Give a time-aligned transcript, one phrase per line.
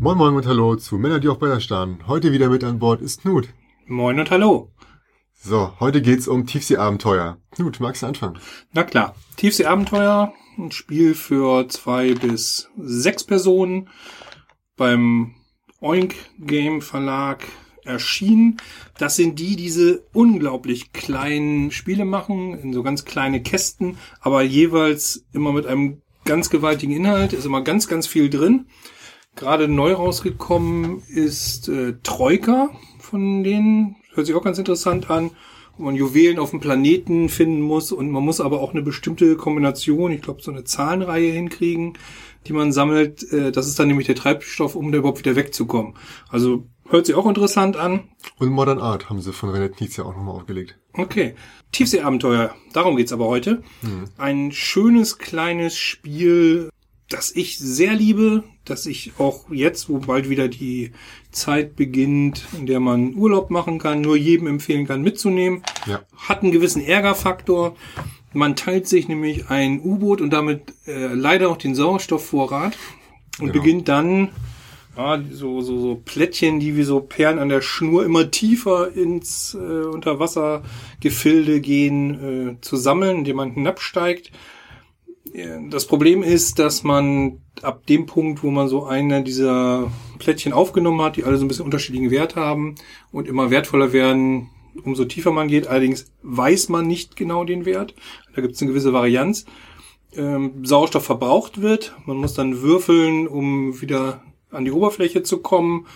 [0.00, 1.98] Moin Moin und Hallo zu Männer, die auch Beiner starren.
[2.06, 3.48] Heute wieder mit an Bord ist Knut.
[3.88, 4.70] Moin und Hallo.
[5.34, 7.38] So, heute geht's um Tiefseeabenteuer.
[7.50, 8.38] Knut, magst du anfangen?
[8.72, 13.88] Na klar, Tiefseeabenteuer, ein Spiel für zwei bis sechs Personen
[14.76, 15.34] beim
[15.80, 17.44] Oink Game Verlag
[17.82, 18.58] erschienen.
[18.98, 24.42] Das sind die, die diese unglaublich kleinen Spiele machen, in so ganz kleine Kästen, aber
[24.42, 28.66] jeweils immer mit einem ganz gewaltigen Inhalt, ist immer ganz, ganz viel drin.
[29.38, 35.30] Gerade neu rausgekommen ist äh, Troika von denen, hört sich auch ganz interessant an,
[35.76, 39.36] wo man Juwelen auf dem Planeten finden muss und man muss aber auch eine bestimmte
[39.36, 41.96] Kombination, ich glaube so eine Zahlenreihe hinkriegen,
[42.48, 43.32] die man sammelt.
[43.32, 45.94] Äh, das ist dann nämlich der Treibstoff, um da überhaupt wieder wegzukommen.
[46.28, 48.08] Also hört sich auch interessant an.
[48.40, 50.76] Und Modern Art haben sie von René Knizia auch nochmal aufgelegt.
[50.94, 51.36] Okay.
[51.70, 53.62] Tiefseeabenteuer, darum geht's aber heute.
[53.82, 54.06] Hm.
[54.16, 56.70] Ein schönes kleines Spiel,
[57.08, 60.92] das ich sehr liebe, dass ich auch jetzt, wo bald wieder die
[61.30, 65.62] Zeit beginnt, in der man Urlaub machen kann, nur jedem empfehlen kann, mitzunehmen.
[65.86, 66.02] Ja.
[66.16, 67.76] Hat einen gewissen Ärgerfaktor.
[68.34, 72.76] Man teilt sich nämlich ein U-Boot und damit äh, leider auch den Sauerstoffvorrat
[73.40, 73.52] und Genau.
[73.52, 74.28] beginnt dann
[74.98, 79.54] ja, so, so, so Plättchen, die wie so Perlen an der Schnur immer tiefer ins
[79.54, 84.32] äh, Unterwassergefilde gehen, äh, zu sammeln, indem man hinabsteigt.
[85.70, 91.02] Das Problem ist, dass man ab dem Punkt, wo man so eine dieser Plättchen aufgenommen
[91.02, 92.76] hat, die alle so ein bisschen unterschiedlichen Wert haben
[93.12, 94.50] und immer wertvoller werden,
[94.84, 95.66] umso tiefer man geht.
[95.66, 97.94] Allerdings weiß man nicht genau den Wert.
[98.34, 99.44] Da gibt es eine gewisse Varianz.
[100.14, 101.94] Ähm, Sauerstoff verbraucht wird.
[102.06, 105.86] Man muss dann würfeln, um wieder an die Oberfläche zu kommen.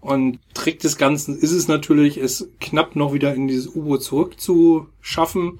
[0.00, 5.58] Und Trick des Ganzen ist es natürlich, es knapp noch wieder in dieses U-Boot zurückzuschaffen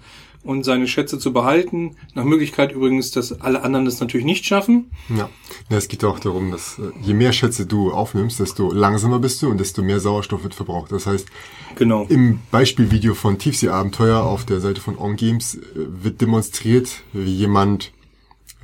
[0.48, 1.96] und seine Schätze zu behalten.
[2.14, 4.90] Nach Möglichkeit übrigens, dass alle anderen das natürlich nicht schaffen.
[5.10, 5.28] Ja.
[5.68, 9.42] ja, es geht auch darum, dass äh, je mehr Schätze du aufnimmst, desto langsamer bist
[9.42, 10.90] du und desto mehr Sauerstoff wird verbraucht.
[10.90, 11.28] Das heißt,
[11.76, 12.06] Genau.
[12.08, 17.92] im Beispielvideo von Tiefseeabenteuer auf der Seite von On Games äh, wird demonstriert, wie jemand,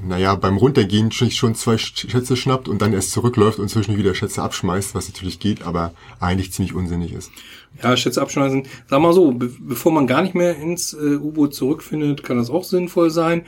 [0.02, 4.14] naja, beim Runtergehen schon zwei Sch- Schätze schnappt und dann erst zurückläuft und zwischendurch wieder
[4.14, 7.30] Schätze abschmeißt, was natürlich geht, aber eigentlich ziemlich unsinnig ist.
[7.82, 8.66] Ja, Schätze abschneiden.
[8.88, 12.50] Sag mal so, be bevor man gar nicht mehr ins äh, U-Boot zurückfindet, kann das
[12.50, 13.46] auch sinnvoll sein.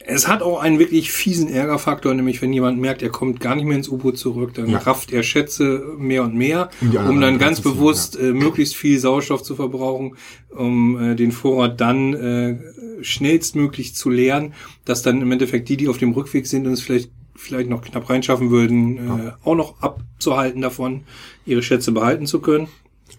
[0.00, 3.64] Es hat auch einen wirklich fiesen Ärgerfaktor, nämlich wenn jemand merkt, er kommt gar nicht
[3.64, 4.78] mehr ins U-Boot zurück, dann Ja.
[4.78, 9.42] rafft er Schätze mehr und mehr, Um um dann ganz bewusst äh, möglichst viel Sauerstoff
[9.42, 10.16] zu verbrauchen,
[10.50, 12.58] um äh, den Vorrat dann äh,
[13.02, 14.54] schnellstmöglich zu leeren,
[14.84, 17.82] dass dann im Endeffekt die, die auf dem Rückweg sind und es vielleicht vielleicht noch
[17.82, 21.02] knapp reinschaffen würden, äh, auch noch abzuhalten davon,
[21.46, 22.66] ihre Schätze behalten zu können.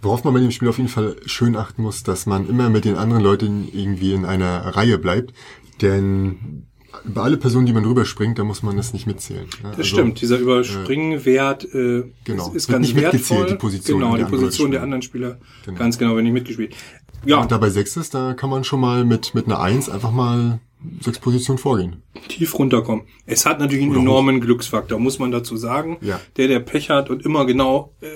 [0.02, 2.84] Worauf man bei dem Spiel auf jeden Fall schön achten muss, dass man immer mit
[2.84, 5.34] den anderen Leuten irgendwie in einer Reihe bleibt.
[5.82, 6.66] Denn
[7.06, 9.46] bei alle Personen, die man rüberspringt, da muss man das nicht mitzählen.
[9.64, 9.72] ne?
[9.78, 12.48] Das stimmt, dieser Überspringwert äh, Genau.
[12.50, 13.48] ist, ist ganz nicht mitgezählt, wertvoll.
[13.48, 15.38] die Position genau, der die anderen Position der anderen Spieler.
[15.66, 15.78] Genau.
[15.80, 16.76] Ganz genau, wenn nicht mitgespielt.
[17.26, 19.90] Ja, Und da bei sechs ist, da kann man schon mal mit, mit einer Eins
[19.90, 20.60] einfach mal
[21.02, 22.04] sechs Positionen vorgehen.
[22.30, 23.06] tief runterkommen.
[23.26, 24.04] Es hat natürlich einen Oder hoch.
[24.06, 25.98] enormen Glücksfaktor, muss man dazu sagen.
[26.02, 26.20] Ja.
[26.38, 28.08] Der, der Pech hat und immer genau äh,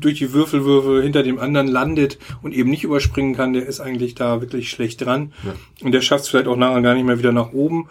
[0.00, 4.14] durch die Würfelwürfe hinter dem anderen landet und eben nicht überspringen kann, der ist eigentlich
[4.14, 5.32] da wirklich schlecht dran.
[5.44, 5.54] Ja.
[5.84, 7.88] Und der schafft es vielleicht auch nachher gar nicht mehr wieder nach oben.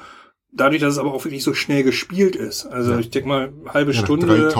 [0.51, 2.65] Dadurch, dass es aber auch wirklich so schnell gespielt ist.
[2.65, 2.99] Also Ja.
[2.99, 4.51] ich denke mal, halbe Stunde.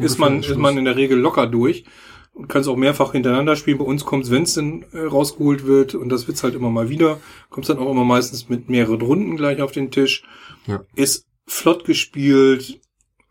[0.00, 1.84] ist man, ist man in der Regel locker durch
[2.32, 3.78] und kann es auch mehrfach hintereinander spielen.
[3.78, 6.88] Bei uns kommt wenn es denn äh, rausgeholt wird und das wird's halt immer mal
[6.88, 10.24] wieder, kommt dann auch immer meistens mit mehreren Runden gleich auf den Tisch.
[10.66, 10.84] Ja.
[10.94, 12.80] Ist flott gespielt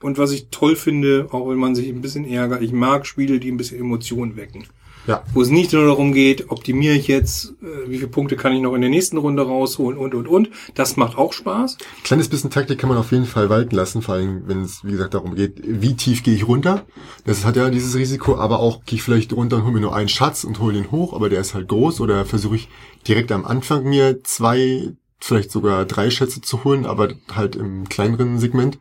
[0.01, 3.39] und was ich toll finde, auch wenn man sich ein bisschen ärgert, ich mag Spiele,
[3.39, 4.67] die ein bisschen Emotionen wecken.
[5.07, 5.23] Ja.
[5.33, 8.61] Wo es nicht nur darum geht, optimiere ich jetzt, äh, wie viele Punkte kann ich
[8.61, 10.49] noch in der nächsten Runde rausholen und, und, und.
[10.75, 11.77] Das macht auch Spaß.
[12.03, 14.91] Kleines bisschen Taktik kann man auf jeden Fall walten lassen, vor allem wenn es, wie
[14.91, 16.85] gesagt, darum geht, wie tief gehe ich runter.
[17.25, 19.95] Das hat ja dieses Risiko, aber auch gehe ich vielleicht runter und hole mir nur
[19.95, 22.69] einen Schatz und hole den hoch, aber der ist halt groß oder versuche ich
[23.07, 28.37] direkt am Anfang mir zwei, vielleicht sogar drei Schätze zu holen, aber halt im kleineren
[28.37, 28.77] Segment.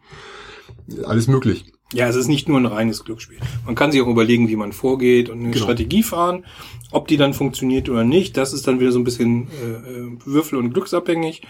[1.05, 1.73] Alles möglich.
[1.95, 3.39] Ja, es ist nicht nur ein reines Glücksspiel.
[3.65, 5.65] Man kann sich auch überlegen, wie man vorgeht und eine Genau.
[5.65, 6.45] Strategie fahren.
[6.93, 10.19] Ob die dann funktioniert oder nicht, das ist dann wieder so ein bisschen äh, äh,
[10.27, 11.43] Würfel- und glücksabhängig.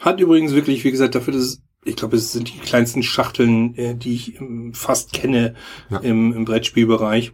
[0.00, 3.74] Hat übrigens wirklich, wie gesagt, dafür, dass es, ich glaube, es sind die kleinsten Schachteln,
[3.76, 5.54] äh, die ich ähm, fast kenne
[5.88, 5.98] Ja.
[5.98, 7.32] im, im Brettspielbereich.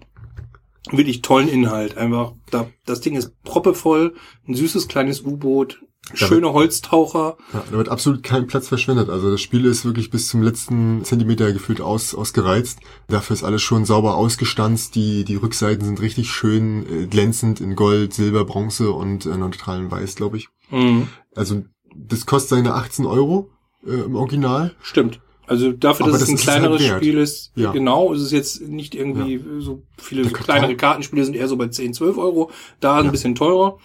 [0.93, 1.97] Wirklich tollen Inhalt.
[1.97, 4.15] Einfach, da, das Ding ist proppevoll,
[4.47, 5.83] ein süßes kleines U-Boot,
[6.14, 7.37] schöne Holztaucher.
[7.53, 9.08] Ja, da wird absolut kein Platz verschwendet.
[9.11, 12.79] Also das Spiel ist wirklich bis zum letzten Zentimeter gefühlt aus, ausgereizt.
[13.08, 14.94] Dafür ist alles schon sauber ausgestanzt.
[14.94, 19.91] Die, die Rückseiten sind richtig schön äh, glänzend in Gold, Silber, Bronze und äh, neutralen
[19.91, 20.49] Weiß, glaube ich.
[20.70, 21.08] Mhm.
[21.35, 21.64] Also
[21.94, 23.50] das kostet seine 18 Euro
[23.87, 24.75] äh, im Original.
[24.82, 25.20] Stimmt.
[25.49, 26.97] Also dafür, Aber dass das es ein es halt kleineres wert.
[26.97, 27.70] Spiel ist, Ja.
[27.70, 31.69] genau, ist es jetzt nicht irgendwie so viele so kleinere Kartenspiele sind eher so bei
[31.69, 32.50] 10, 12 Euro,
[32.81, 33.11] da ein Ja.
[33.12, 33.79] bisschen teurer,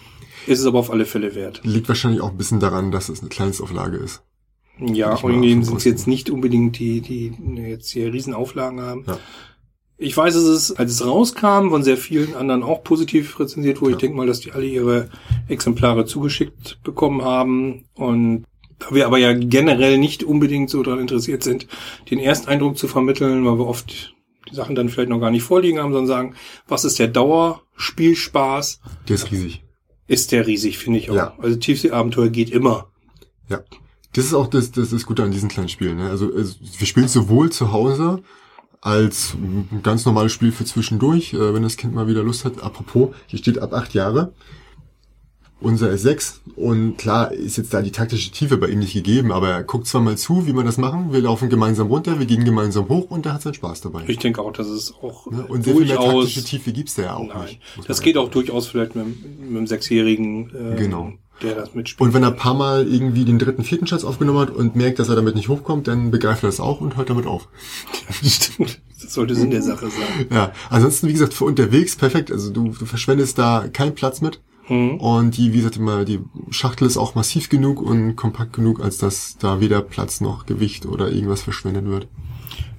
[0.48, 1.62] ist es aber auf alle Fälle wert.
[1.64, 4.24] Liegt wahrscheinlich auch ein bisschen daran, dass es eine Kleinstauflage ist.
[4.80, 9.04] Ja, davon sind es jetzt nicht unbedingt die, die jetzt hier Riesenauflagen haben.
[9.08, 9.20] Ja.
[9.98, 13.92] Ich weiß, dass es, als es rauskam, von sehr vielen anderen auch positiv rezensiert wurde.
[13.92, 13.98] Ja.
[13.98, 15.10] Ich denke mal, dass die alle ihre
[15.48, 17.86] Exemplare zugeschickt bekommen haben.
[17.94, 18.46] Und
[18.80, 21.68] da wir aber ja generell nicht unbedingt so daran interessiert sind,
[22.10, 24.16] den Ersteindruck zu vermitteln, weil wir oft
[24.50, 26.36] die Sachen dann vielleicht noch gar nicht vorliegen haben, sondern sagen,
[26.68, 28.82] was ist der Dauerspielspaß?
[29.08, 29.64] Der ist riesig.
[30.08, 31.16] Ist der riesig, finde ich auch.
[31.16, 31.38] Ja.
[31.38, 32.88] Also Tiefsee-Abenteuer geht immer.
[33.50, 33.62] Ja.
[34.14, 35.98] Das ist auch das, das, das Gute an diesen kleinen Spielen.
[35.98, 36.10] Ne?
[36.10, 38.22] Also wir spielen sowohl zu Hause
[38.82, 42.62] als ein ganz normales Spiel für zwischendurch, äh, wenn das Kind mal wieder Lust hat.
[42.62, 44.34] Apropos, hier steht ab acht Jahre.
[45.62, 46.42] Unser ist sechs.
[46.56, 49.86] Und klar ist jetzt da die taktische Tiefe bei ihm nicht gegeben, aber er guckt
[49.88, 51.14] zwar mal zu, wie wir das machen.
[51.14, 54.04] Wir laufen gemeinsam runter, wir gehen gemeinsam hoch und er hat seinen Spaß dabei.
[54.08, 55.46] Ich denke auch, dass es auch Ne?
[55.48, 57.60] Und sehr viel mehr taktische Tiefe gibt's da ja auch Nein, nicht.
[57.88, 59.06] das man geht auch durchaus vielleicht mit,
[59.40, 61.14] mit einem Sechsjährigen, äh, Genau.
[61.44, 62.02] der das mitspielt.
[62.08, 64.98] Und wenn er ein paar Mal irgendwie den dritten, vierten Schatz aufgenommen hat und merkt,
[65.00, 67.48] dass er damit nicht hochkommt, dann begreift er das auch und hört damit auf.
[68.24, 68.82] Stimmt.
[69.02, 70.26] Das sollte Sinn der Sache sein.
[70.32, 72.32] Ja, ansonsten, wie gesagt, für unterwegs perfekt.
[72.32, 74.40] Also du, du verschwendest da keinen Platz mit.
[74.72, 74.96] Mhm.
[75.02, 76.20] Und die, wie gesagt, immer, die
[76.50, 80.86] Schachtel ist auch massiv genug und kompakt genug, als dass da weder Platz noch Gewicht
[80.86, 82.08] oder irgendwas verschwendet wird.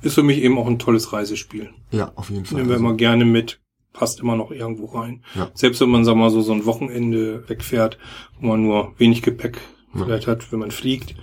[0.01, 1.71] Ist für mich eben auch ein tolles Reisespiel.
[1.91, 2.57] Ja, auf jeden Fall.
[2.59, 3.61] Nehmen wir Also, immer gerne mit.
[3.93, 5.23] Passt immer noch irgendwo rein.
[5.35, 5.51] Ja.
[5.53, 7.99] Selbst wenn man, sag mal, so, so ein Wochenende wegfährt,
[8.41, 9.59] wo man nur wenig Gepäck
[9.95, 10.05] Ja.
[10.05, 11.15] vielleicht hat, wenn man fliegt,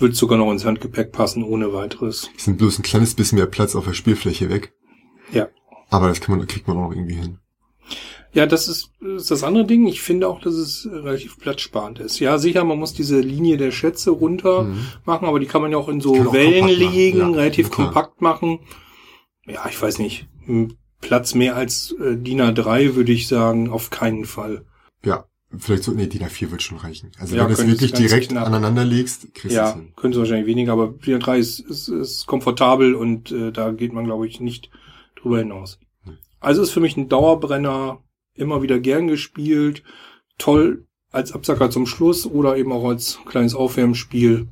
[0.00, 2.28] wird es sogar noch ins Handgepäck passen, ohne weiteres.
[2.36, 4.72] es sind bloß ein kleines bisschen mehr Platz auf der Spielfläche weg.
[5.32, 5.46] Ja.
[5.90, 7.38] Aber das kann man, kriegt man auch irgendwie hin.
[8.34, 9.86] Ja, das ist, ist das andere Ding.
[9.86, 12.18] Ich finde auch, dass es relativ platzsparend ist.
[12.18, 14.86] Ja, sicher, man muss diese Linie der Schätze runter Mhm.
[15.06, 18.20] machen, aber die kann man ja auch in so auch Wellen legen, ja, relativ kompakt
[18.20, 18.60] machen.
[19.46, 20.26] Ja, ich weiß nicht.
[21.00, 24.64] Platz mehr als äh, DIN A3 würde ich sagen, auf keinen Fall.
[25.04, 25.24] Ja,
[25.56, 27.12] vielleicht so, nee, DIN A4 wird schon reichen.
[27.18, 28.46] Also Ja, wenn du es könnte wirklich direkt knapp.
[28.46, 29.92] aneinander legst, kriegst du es Ja, hin.
[29.96, 33.92] könnte es wahrscheinlich weniger, aber DIN A3 ist, ist, ist komfortabel und äh, da geht
[33.94, 34.70] man, glaube ich, nicht
[35.20, 35.78] drüber hinaus.
[36.40, 38.00] Also ist für mich ein Dauerbrenner,
[38.38, 39.82] immer wieder gern gespielt,
[40.38, 44.48] toll als Absacker zum Schluss oder eben auch als kleines Aufwärmspiel.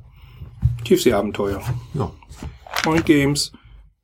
[0.83, 1.61] Tiefseeabenteuer.
[1.93, 2.11] Ja.
[2.83, 3.51] Point Games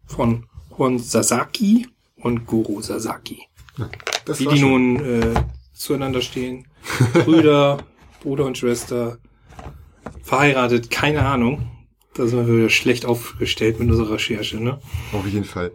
[0.05, 0.45] von
[0.77, 3.39] Juan Sasaki und Guru Sasaki.
[4.25, 4.93] Das Wie die schon.
[4.93, 5.33] nun äh,
[5.73, 6.67] zueinander stehen.
[7.25, 7.79] Brüder,
[8.21, 9.17] Bruder und Schwester,
[10.21, 11.69] verheiratet, keine Ahnung.
[12.13, 14.79] Da sind wir wieder schlecht aufgestellt mit unserer Recherche, ne?
[15.13, 15.71] Auf jeden Fall.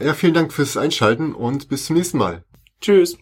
[0.00, 2.44] Ja, vielen Dank fürs Einschalten und bis zum nächsten Mal.
[2.84, 3.16] Tschüss.